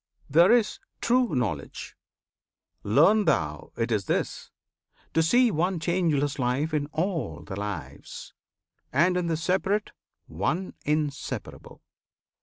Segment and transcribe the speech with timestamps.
[0.27, 1.95] There is "true" Knowledge.
[2.81, 4.49] Learn thou it is this:
[5.13, 8.33] To see one changeless Life in all the Lives,
[8.91, 9.91] And in the Separate,
[10.25, 11.83] One Inseparable.